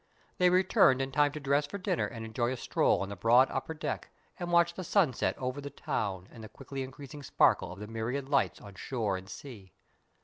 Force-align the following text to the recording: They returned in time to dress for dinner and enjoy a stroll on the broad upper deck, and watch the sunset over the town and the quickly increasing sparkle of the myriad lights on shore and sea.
They 0.39 0.49
returned 0.49 0.99
in 0.99 1.11
time 1.11 1.31
to 1.33 1.39
dress 1.39 1.67
for 1.67 1.77
dinner 1.77 2.07
and 2.07 2.25
enjoy 2.25 2.51
a 2.51 2.57
stroll 2.57 3.01
on 3.03 3.09
the 3.09 3.15
broad 3.15 3.51
upper 3.51 3.75
deck, 3.75 4.09
and 4.39 4.51
watch 4.51 4.73
the 4.73 4.83
sunset 4.83 5.37
over 5.37 5.61
the 5.61 5.69
town 5.69 6.27
and 6.31 6.43
the 6.43 6.49
quickly 6.49 6.81
increasing 6.81 7.21
sparkle 7.21 7.71
of 7.71 7.77
the 7.79 7.85
myriad 7.85 8.27
lights 8.27 8.59
on 8.59 8.73
shore 8.73 9.15
and 9.15 9.29
sea. 9.29 9.73